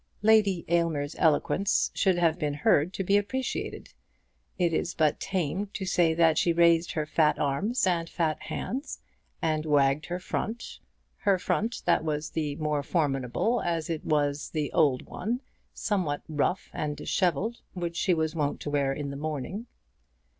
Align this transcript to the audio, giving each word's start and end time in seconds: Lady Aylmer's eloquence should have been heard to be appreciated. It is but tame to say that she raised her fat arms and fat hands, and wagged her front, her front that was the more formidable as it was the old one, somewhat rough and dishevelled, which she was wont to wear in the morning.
Lady 0.23 0.65
Aylmer's 0.67 1.15
eloquence 1.19 1.91
should 1.93 2.17
have 2.17 2.39
been 2.39 2.55
heard 2.55 2.91
to 2.91 3.03
be 3.03 3.17
appreciated. 3.17 3.93
It 4.57 4.73
is 4.73 4.95
but 4.95 5.19
tame 5.19 5.67
to 5.73 5.85
say 5.85 6.15
that 6.15 6.39
she 6.39 6.53
raised 6.53 6.93
her 6.93 7.05
fat 7.05 7.37
arms 7.37 7.85
and 7.85 8.09
fat 8.09 8.41
hands, 8.41 8.97
and 9.43 9.63
wagged 9.63 10.07
her 10.07 10.17
front, 10.19 10.79
her 11.17 11.37
front 11.37 11.83
that 11.85 12.03
was 12.03 12.31
the 12.31 12.55
more 12.55 12.81
formidable 12.81 13.61
as 13.63 13.91
it 13.91 14.03
was 14.03 14.49
the 14.49 14.71
old 14.73 15.03
one, 15.03 15.39
somewhat 15.71 16.23
rough 16.27 16.71
and 16.73 16.97
dishevelled, 16.97 17.61
which 17.75 17.95
she 17.95 18.15
was 18.15 18.33
wont 18.33 18.59
to 18.61 18.71
wear 18.71 18.91
in 18.91 19.11
the 19.11 19.15
morning. 19.17 19.67